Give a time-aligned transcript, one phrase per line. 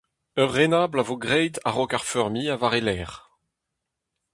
[0.41, 3.19] Ur renabl a vo graet a-raok ar feurmiñ ha war e lerc'h.